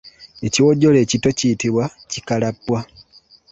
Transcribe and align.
Ekiwojjolo 0.47 0.97
ekito 1.05 1.29
kiyitibwa 1.37 1.83
Kikalappwa. 2.11 2.79